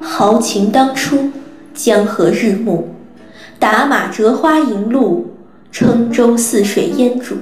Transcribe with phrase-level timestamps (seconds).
[0.00, 1.30] 豪情当初，
[1.74, 2.84] 江河日暮，
[3.58, 5.26] 打马折花迎路，
[5.72, 7.34] 郴州泗水烟渚。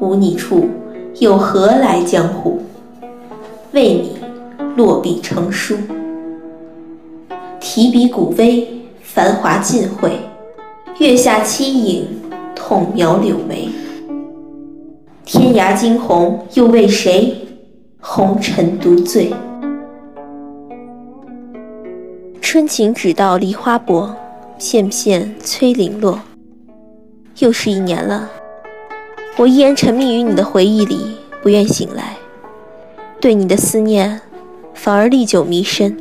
[0.00, 0.68] 无你处，
[1.20, 2.60] 又何来江湖？
[3.72, 4.18] 为你
[4.76, 5.76] 落笔成书。
[7.60, 10.18] 提笔古微，繁华尽会。
[10.98, 12.08] 月下栖影，
[12.68, 13.68] 痛描柳眉。
[15.24, 17.32] 天涯惊鸿，又为谁？
[18.00, 19.32] 红尘独醉。
[22.40, 24.12] 春情只道梨花薄，
[24.58, 26.18] 片片催零落。
[27.38, 28.28] 又是一年了。
[29.36, 31.14] 我依然沉迷于你的回忆里，
[31.44, 32.16] 不愿醒来。
[33.20, 34.20] 对你的思念，
[34.74, 35.96] 反而历久弥深。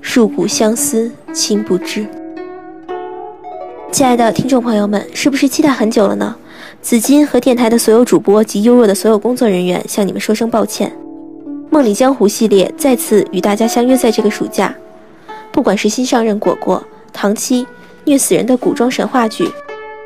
[0.00, 2.06] 入骨相思，情不知。
[3.94, 6.34] 亲爱的听众朋友们，是不是期待很久了呢？
[6.82, 10.92] 紫金和电台的所有主播及优若的所有工作人员向你们说声抱歉。
[11.70, 14.74] 梦里江湖系列再次与大家相约在这个暑假，
[15.52, 17.64] 不管是新上任果果、唐七、
[18.04, 19.48] 虐死人的古装神话剧。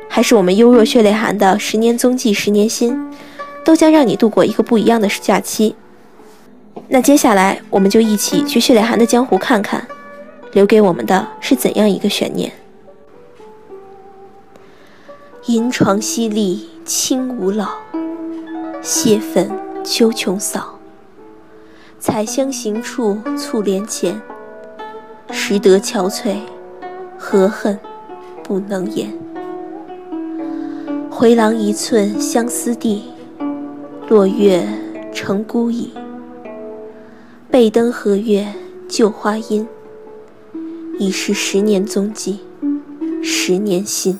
[0.07, 2.95] 还是我们优若血泪寒的十年踪迹十年心，
[3.65, 5.75] 都将让你度过一个不一样的假期。
[6.89, 9.83] 那接下来，我们就一起去血泪寒的江湖看看，
[10.51, 12.51] 留给我们的是怎样一个悬念？
[15.45, 17.69] 银床淅沥清无老，
[18.81, 19.49] 蟹粉
[19.85, 20.77] 秋琼扫。
[21.97, 24.21] 采香行处促帘前，
[25.31, 26.39] 识得憔悴，
[27.17, 27.79] 何恨
[28.43, 29.13] 不能言？
[31.09, 33.05] 回廊一寸相思地，
[34.09, 34.67] 落月
[35.13, 35.89] 成孤影。
[37.49, 38.45] 背灯和月
[38.89, 39.65] 旧花阴，
[40.99, 42.41] 已是十年踪迹，
[43.23, 44.19] 十年心。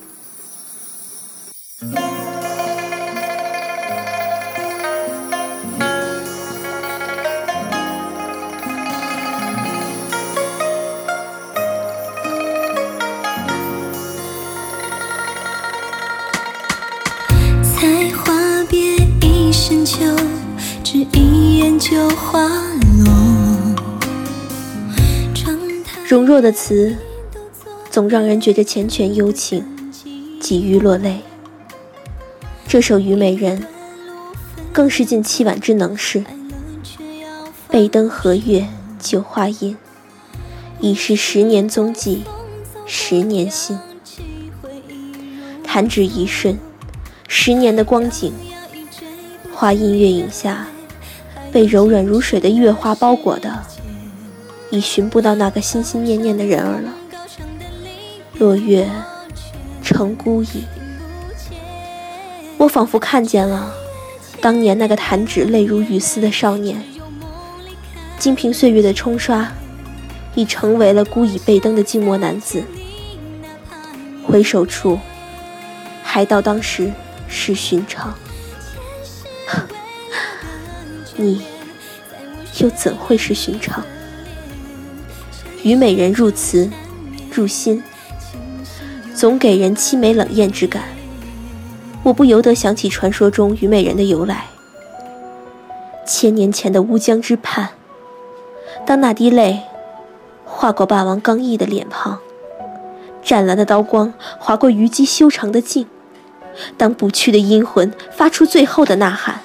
[26.08, 26.96] 容若的词，
[27.88, 29.64] 总让人觉着缱绻幽情，
[30.40, 31.20] 几欲落泪。
[32.66, 33.60] 这首《虞美人》
[34.72, 36.24] 更是尽凄婉之能事。
[37.68, 38.66] 背灯和月
[38.98, 39.76] 酒花阴，
[40.80, 42.24] 已是十年踪迹，
[42.86, 43.78] 十年心。
[45.62, 46.58] 弹指一瞬，
[47.28, 48.32] 十年的光景，
[49.60, 50.66] 花阴月影下。
[51.52, 53.62] 被柔软如水的月花包裹的，
[54.70, 56.94] 已寻不到那个心心念念的人儿了。
[58.38, 58.88] 落月
[59.82, 60.64] 成孤影，
[62.56, 63.70] 我仿佛看见了
[64.40, 66.82] 当年那个弹指泪如雨丝的少年。
[68.18, 69.46] 经凭岁月的冲刷，
[70.34, 72.62] 已成为了孤倚背灯的寂寞男子。
[74.26, 74.98] 回首处，
[76.02, 76.90] 还道当时
[77.28, 78.14] 是寻常。
[81.20, 81.42] 你
[82.58, 83.84] 又怎会是寻常？
[85.62, 86.70] 虞美人入词
[87.30, 87.82] 入心，
[89.14, 90.84] 总给人凄美冷艳之感。
[92.02, 94.46] 我不由得想起传说中虞美人的由来。
[96.06, 97.68] 千年前的乌江之畔，
[98.86, 99.60] 当那滴泪
[100.46, 102.18] 划过霸王刚毅的脸庞，
[103.22, 105.86] 湛蓝的刀光划过虞姬修长的颈，
[106.78, 109.40] 当不屈的阴魂发出最后的呐喊。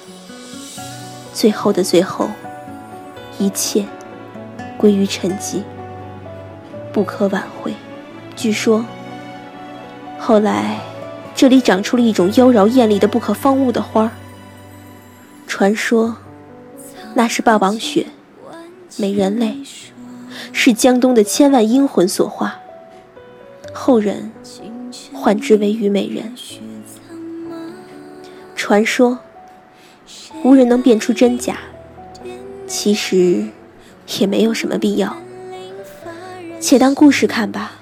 [1.36, 2.30] 最后的最后，
[3.38, 3.84] 一切
[4.78, 5.60] 归于沉寂，
[6.94, 7.74] 不可挽回。
[8.34, 8.82] 据说，
[10.18, 10.80] 后来
[11.34, 14.10] 这里长出了一种妖娆艳丽的不可方物的花儿。
[15.46, 16.16] 传说
[17.12, 18.06] 那是霸王雪、
[18.96, 19.58] 美人泪，
[20.54, 22.58] 是江东的千万英魂所化。
[23.74, 24.32] 后人
[25.12, 26.34] 唤之为虞美人。
[28.54, 29.18] 传说。
[30.46, 31.58] 无人能辨出真假，
[32.68, 33.46] 其实
[34.20, 35.16] 也没有什么必要。
[36.60, 37.80] 且当故事看吧，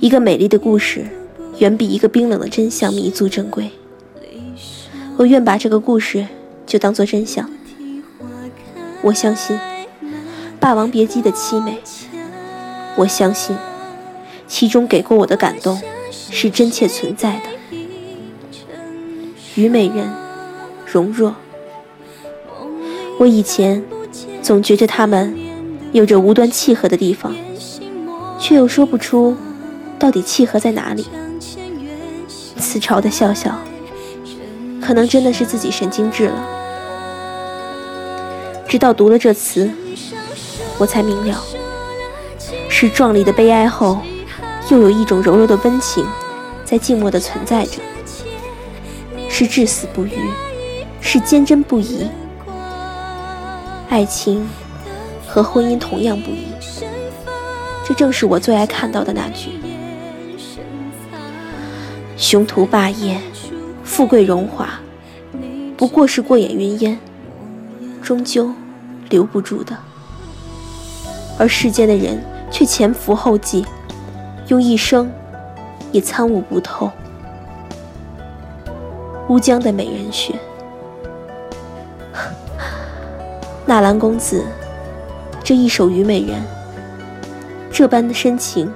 [0.00, 1.04] 一个美丽的故事，
[1.58, 3.70] 远比一个冰冷的真相弥足珍贵。
[5.18, 6.26] 我愿把这个故事
[6.64, 7.50] 就当做真相。
[9.02, 9.54] 我相信
[10.58, 11.76] 《霸王别姬》的凄美，
[12.96, 13.54] 我相信
[14.48, 15.78] 其中给过我的感动
[16.10, 17.76] 是真切存在的。
[19.54, 20.10] 虞美人，
[20.90, 21.36] 容若。
[23.18, 23.82] 我以前
[24.42, 25.34] 总觉着他们
[25.92, 27.34] 有着无端契合的地方，
[28.38, 29.34] 却又说不出
[29.98, 31.06] 到底契合在哪里。
[32.58, 33.58] 自嘲的笑笑，
[34.82, 36.48] 可能真的是自己神经质了。
[38.68, 39.70] 直到读了这词，
[40.76, 41.42] 我才明了，
[42.68, 43.98] 是壮丽的悲哀后，
[44.70, 46.04] 又有一种柔柔的温情，
[46.66, 47.80] 在静默的存在着，
[49.30, 50.12] 是至死不渝，
[51.00, 52.06] 是坚贞不移。
[53.88, 54.46] 爱情
[55.26, 56.48] 和婚姻同样不易，
[57.84, 59.52] 这正是我最爱看到的那句：
[62.16, 63.18] 雄图霸业，
[63.84, 64.80] 富贵荣华，
[65.76, 66.98] 不过是过眼云烟，
[68.02, 68.52] 终究
[69.08, 69.76] 留不住的。
[71.38, 73.64] 而世间的人却前赴后继，
[74.48, 75.10] 用一生
[75.92, 76.90] 也参悟不透。
[79.28, 80.34] 乌江的美人雪。
[83.68, 84.44] 纳兰公子，
[85.42, 86.40] 这一首《虞美人》，
[87.72, 88.72] 这般的深情，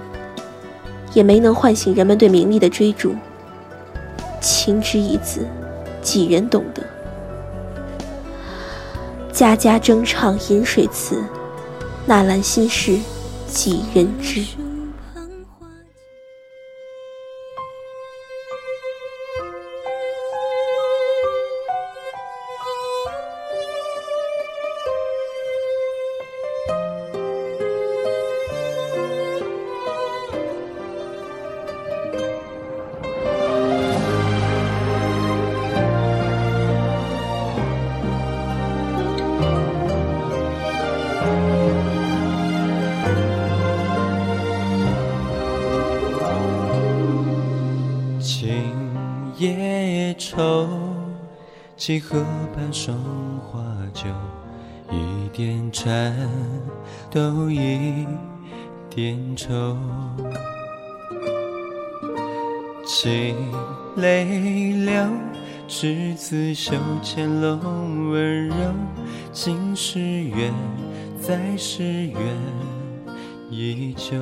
[1.14, 3.14] 也没能唤醒人们对名利的追逐。
[4.40, 5.46] 情之一字，
[6.02, 6.82] 几人懂得？
[9.32, 11.22] 家家争唱饮水词，
[12.04, 12.98] 纳兰心事
[13.46, 14.44] 几人知？
[51.76, 52.22] 几河
[52.54, 52.94] 畔送
[53.38, 53.58] 花
[53.94, 54.04] 酒，
[54.90, 56.14] 一点颤
[57.10, 58.06] 抖，一
[58.90, 59.76] 点愁。
[62.86, 63.34] 情
[63.96, 64.92] 泪流，
[65.66, 67.56] 执子手牵楼，
[68.10, 68.54] 温柔。
[69.32, 70.52] 今是缘，
[71.18, 72.20] 再是缘，
[73.50, 74.16] 依旧。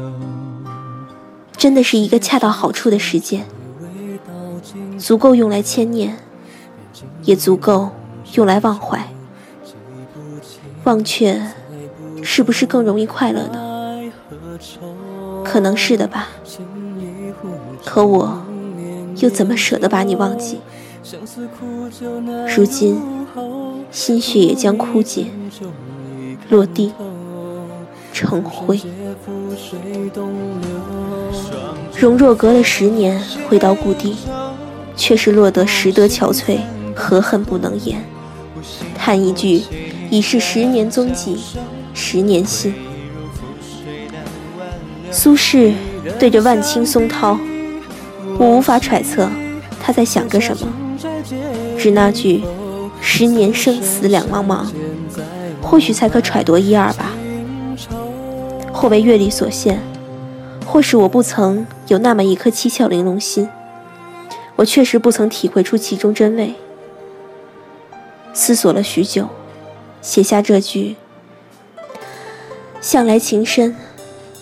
[1.57, 3.45] 真的是一个恰到好处的时间，
[4.99, 6.19] 足够用来牵念。
[7.23, 7.91] 也足够
[8.33, 9.13] 用来忘怀，
[10.83, 11.41] 忘却
[12.23, 14.11] 是不是更容易快乐呢？
[15.45, 16.29] 可能是的吧。
[17.85, 18.43] 可我
[19.19, 20.61] 又怎么舍得把你忘记？
[22.57, 23.01] 如今
[23.93, 25.27] 心血也将枯竭，
[26.49, 26.93] 落地
[28.13, 28.81] 成灰。
[31.97, 34.17] 容若隔了十年回到故地，
[34.99, 36.59] 却是落得拾得憔悴。
[36.95, 38.05] 何恨不能言？
[38.97, 39.63] 叹一句，
[40.11, 41.39] 已是十年踪迹，
[41.95, 42.75] 十年心。
[45.13, 45.75] 苏轼
[46.19, 47.39] 对着万顷松涛，
[48.37, 49.31] 我无法揣测
[49.81, 50.67] 他在想个什么，
[51.79, 52.43] 只那句
[53.01, 54.67] “十年生死两茫茫”，
[55.63, 57.13] 或许才可揣度一二吧。
[58.73, 59.81] 或为阅历所限，
[60.67, 63.49] 或是我不曾有那么一颗七窍玲珑心，
[64.59, 66.55] 我确实不曾体会出其中真味。
[68.35, 69.29] 思索了许久，
[70.03, 70.97] 写下这句
[72.81, 73.77] ：“向来情深，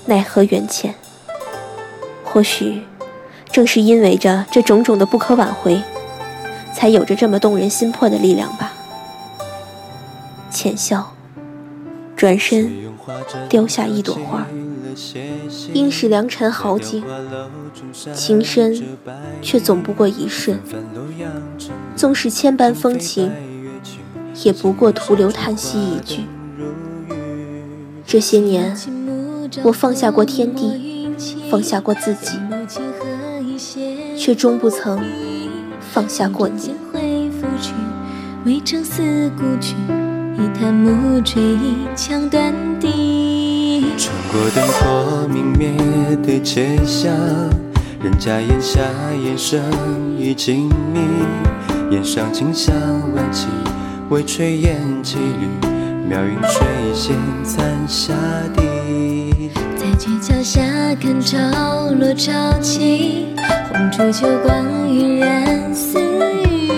[0.06, 0.94] 奈何缘浅。”
[2.24, 2.82] 或许，
[3.52, 5.82] 正是因为着这种种的不可挽回，
[6.74, 8.72] 才有着这么动人心魄的力量吧。
[10.50, 11.12] 浅笑，
[12.16, 12.72] 转身，
[13.50, 14.46] 丢下一朵花。
[15.72, 17.02] 应是良辰好景，
[18.14, 18.82] 情深，
[19.42, 20.58] 却总不过一瞬。
[21.94, 23.30] 纵是千般风情。
[24.44, 26.26] 也不过徒留叹息一句。
[28.06, 28.76] 这些年，
[29.62, 31.10] 我放下过天地，
[31.50, 32.38] 放下过自己，
[34.14, 35.02] 却终不曾
[35.80, 36.74] 放下过你。
[43.98, 45.70] 穿过灯火明灭
[46.22, 47.10] 的街巷，
[48.02, 48.80] 人家檐下
[49.24, 49.58] 烟声
[50.18, 52.74] 已静谧，檐上清香
[53.14, 53.46] 万起。
[54.10, 55.48] 微炊烟几缕，
[56.06, 58.12] 妙云水仙残下
[58.54, 59.50] 地。
[59.76, 60.60] 在街角下
[61.00, 63.28] 看潮落潮起，
[63.72, 66.70] 红烛酒光晕染私语。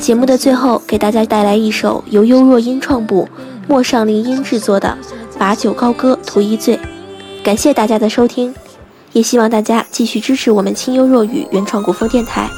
[0.00, 3.28] 节目的最后，给大家带来一首由优若音创部、
[3.68, 4.96] 陌上林音制作的
[5.38, 6.76] 《把酒高歌图一醉》。
[7.42, 8.54] 感谢大家的收听，
[9.12, 12.48] 也希望大家继续支持我们清幽若雨原创古风电台。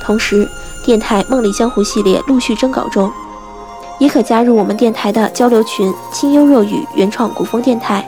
[0.00, 0.48] 同时，
[0.84, 3.10] 电台《梦里江湖》系列陆续征稿中。
[3.98, 8.04] 也可加入我们电台的交流群“清幽若雨原创古风电台”，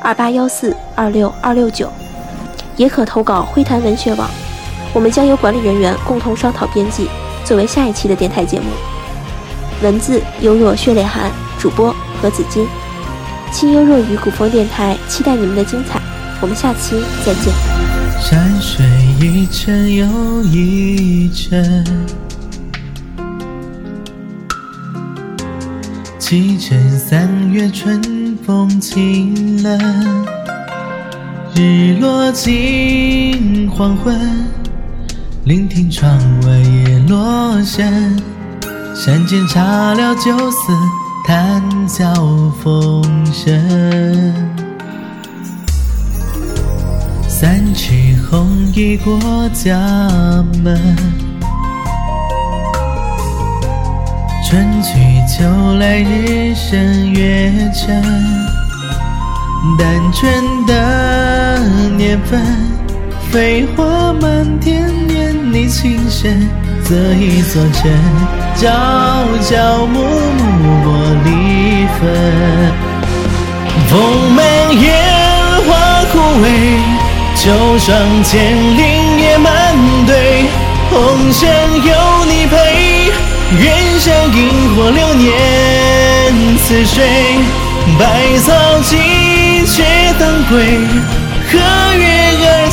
[0.00, 1.92] 二八幺四二六二六九，
[2.76, 4.30] 也可投稿灰谈文学网，
[4.94, 7.08] 我们将由管理人员共同商讨编辑，
[7.44, 8.66] 作为下一期的电台节目。
[9.82, 12.66] 文字幽若血泪寒，主播何子金，
[13.52, 16.00] 清幽若雨古风电台，期待你们的精彩。
[16.40, 17.52] 我们下期再见。
[18.20, 18.84] 山水
[19.20, 20.06] 一程又
[20.42, 21.84] 一程，
[26.18, 30.26] 几程三月春风清冷，
[31.54, 34.18] 日落尽黄昏，
[35.44, 38.20] 聆听窗外叶落声。
[38.94, 40.72] 山间茶寮酒肆，
[41.26, 42.14] 谈笑
[42.62, 43.02] 风
[43.32, 43.52] 生。
[47.26, 47.92] 三尺
[48.30, 49.18] 红衣过
[49.52, 49.76] 家
[50.62, 50.80] 门，
[54.48, 54.92] 春去
[55.26, 55.44] 秋
[55.80, 58.00] 来日升月沉。
[59.76, 61.58] 单纯的
[61.96, 62.40] 年份，
[63.32, 66.48] 飞花满天，念你情深，
[66.88, 67.90] 这一座城。
[68.54, 68.68] 朝
[69.42, 70.40] 朝暮暮
[70.84, 70.86] 莫
[71.24, 71.28] 离
[71.98, 72.00] 分，
[73.88, 74.38] 风满
[74.80, 74.84] 烟
[75.66, 75.68] 花
[76.12, 76.46] 枯萎，
[77.34, 77.88] 秋霜
[78.22, 78.80] 千里
[79.20, 79.52] 夜满
[80.06, 80.44] 堆。
[80.88, 80.96] 红
[81.32, 81.42] 尘
[81.84, 82.54] 有你陪，
[83.58, 83.64] 愿
[83.98, 85.24] 像萤火流年
[86.58, 87.04] 似水。
[87.98, 88.52] 百草
[88.82, 89.84] 积雪
[90.18, 90.78] 当归，
[91.50, 91.58] 和
[91.98, 92.25] 月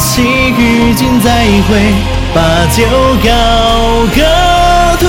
[0.03, 1.29] 儿戏与君再
[1.69, 1.79] 会，
[2.35, 2.41] 把
[2.75, 2.83] 酒
[3.23, 3.29] 高
[4.13, 4.19] 歌
[4.99, 5.07] 吐。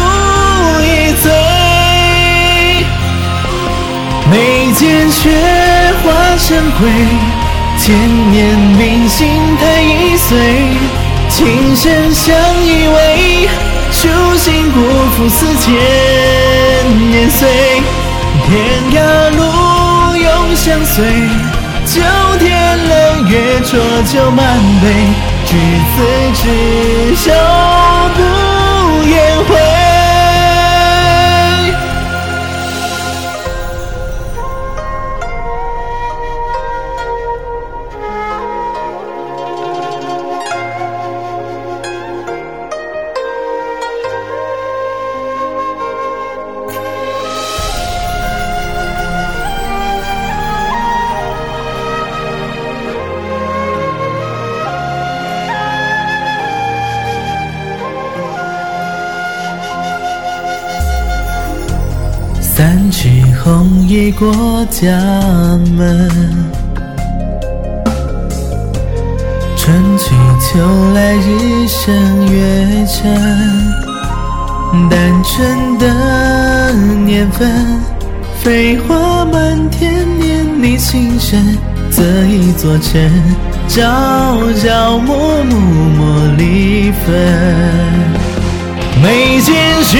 [4.30, 5.30] 眉间雪
[6.02, 6.88] 花成灰，
[7.78, 7.94] 千
[8.30, 10.38] 年铭心太易碎。
[11.28, 12.34] 情深相
[12.64, 13.48] 依偎，
[13.90, 14.80] 初心不
[15.16, 15.74] 负四千
[17.10, 17.48] 年岁。
[18.46, 18.50] 天
[18.92, 18.96] 涯
[19.36, 19.42] 路
[20.16, 21.04] 永相随，
[21.94, 22.00] 九
[22.40, 23.78] 天冷月浊
[24.12, 24.88] 酒满杯，
[25.46, 25.54] 执
[25.94, 26.02] 子
[26.34, 27.30] 之手，
[28.16, 30.03] 不言悔。
[64.18, 64.90] 过家
[65.76, 66.08] 门，
[69.56, 70.60] 春去秋
[70.94, 71.92] 来日升
[72.32, 73.12] 月沉。
[74.88, 76.72] 单纯的
[77.04, 77.80] 年份，
[78.40, 81.58] 飞花满天，念你情深。
[81.90, 83.10] 这一座城，
[83.68, 85.56] 朝朝暮暮
[85.96, 87.14] 莫离分。
[89.02, 89.98] 眉间雪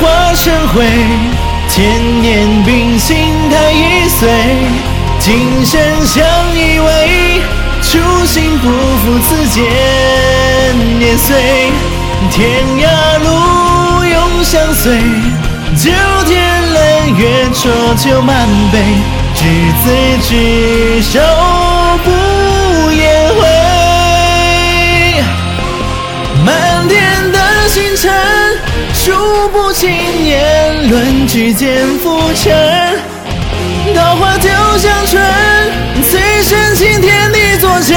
[0.00, 1.33] 花成灰。
[1.74, 1.82] 千
[2.22, 3.16] 年冰心
[3.50, 4.30] 太易碎，
[5.18, 7.40] 今生相依偎，
[7.82, 9.64] 初心不负此间
[11.00, 11.34] 年岁。
[12.30, 15.00] 天涯路永相随，
[15.76, 15.90] 九
[16.28, 17.62] 天冷月浊
[17.96, 18.78] 酒满杯，
[19.34, 19.42] 执
[19.82, 19.90] 子
[20.28, 21.18] 之手，
[22.04, 23.02] 不言
[23.34, 23.42] 悔。
[26.46, 28.12] 满天的星辰。
[28.94, 29.12] 数
[29.48, 29.90] 不清
[30.22, 30.40] 年
[30.88, 32.52] 轮，举剑浮沉，
[33.94, 35.22] 桃花丢香唇，
[36.02, 37.96] 此生倾天地作证。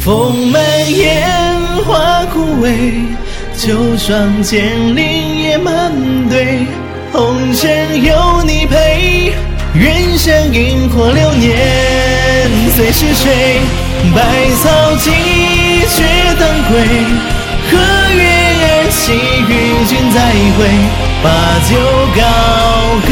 [0.00, 0.60] 风满
[0.96, 1.54] 烟
[1.86, 3.04] 花枯萎，
[3.56, 5.92] 秋霜渐零夜满
[6.28, 6.66] 堆，
[7.12, 9.32] 红尘有你陪，
[9.74, 11.56] 愿像萤火流年
[12.82, 13.60] 谁是谁。
[14.12, 14.18] 百
[14.60, 15.06] 草几
[15.86, 16.02] 绝
[16.36, 16.72] 等归，
[17.70, 17.72] 何
[18.12, 18.20] 月
[18.58, 19.12] 儿戏
[19.46, 19.50] 与
[19.86, 20.18] 君再
[20.58, 20.60] 会，
[21.22, 21.26] 把
[21.70, 21.70] 酒
[22.18, 22.20] 高
[23.06, 23.10] 歌。